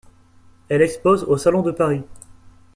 Elle 0.69 0.81
expose 0.81 1.25
au 1.25 1.37
Salon 1.37 1.61
de 1.61 1.69
Paris. 1.69 2.01